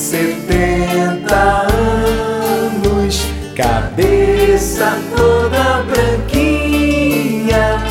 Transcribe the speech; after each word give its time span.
setenta 0.00 1.66
anos, 1.72 3.26
cabeça 3.54 4.96
toda 5.14 5.82
branquinha, 5.82 7.84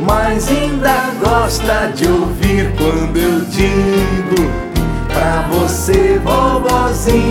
mas 0.00 0.48
ainda 0.48 1.10
gosta 1.20 1.92
de 1.94 2.08
ouvir 2.08 2.72
quando 2.78 3.16
eu 3.16 3.40
digo 3.46 4.48
pra 5.08 5.44
você, 5.50 6.20
vovozinha. 6.22 7.22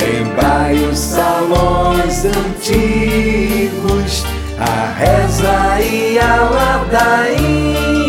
Lembrai 0.00 0.76
os 0.90 0.98
salões 0.98 2.24
antigos, 2.24 4.24
a 4.58 4.94
reza 4.98 5.78
e 5.80 6.18
a 6.18 6.36
ladainha 6.50 8.00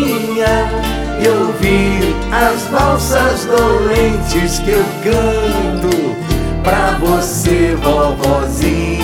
e 1.22 1.28
ouvir 1.28 2.01
as 2.32 2.62
valsas 2.68 3.44
dolentes 3.44 4.58
que 4.60 4.70
eu 4.70 4.84
canto 5.04 6.16
pra 6.64 6.96
você, 6.98 7.76
vovozinha. 7.82 9.02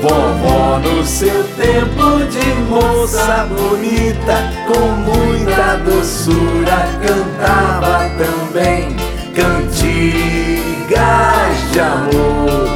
Vovó, 0.00 0.78
no 0.78 1.04
seu 1.04 1.44
tempo 1.56 2.24
de 2.30 2.54
moça 2.68 3.46
bonita, 3.48 4.52
com 4.66 4.88
muita 5.10 5.76
doçura, 5.84 6.88
cantava 7.00 8.10
também 8.18 8.96
cantigas 9.34 10.54
de 11.72 11.80
amor 11.80 12.68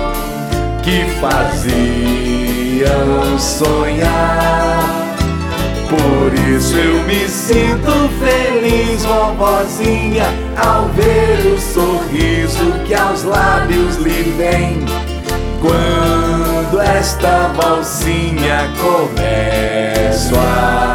que 0.83 1.05
faziam 1.21 1.79
sonhar. 3.39 4.99
Por 5.89 6.33
isso 6.51 6.77
eu 6.77 7.03
me 7.05 7.29
sinto 7.29 8.11
feliz, 8.19 8.28
vovozinha, 9.35 10.27
ao 10.57 10.87
ver 10.89 11.53
o 11.53 11.59
sorriso 11.61 12.73
que 12.87 12.95
aos 12.95 13.25
lábios 13.25 13.97
lhe 13.97 14.23
vem. 14.37 14.85
Quando 15.61 16.81
esta 16.81 17.49
valsinha 17.49 18.71
começa 18.81 20.37
a 20.37 20.88